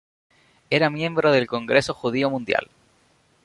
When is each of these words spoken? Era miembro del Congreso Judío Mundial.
Era 0.71 0.89
miembro 0.89 1.31
del 1.31 1.45
Congreso 1.45 1.93
Judío 1.93 2.31
Mundial. 2.31 2.71